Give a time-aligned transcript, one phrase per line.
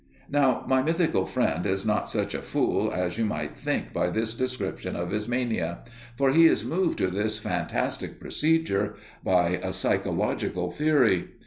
[0.31, 4.33] Now, my mythical friend is not such a fool as you might think by this
[4.33, 5.83] description of his mania,
[6.17, 11.27] for he is moved to this fantastic procedure by a psychological theory.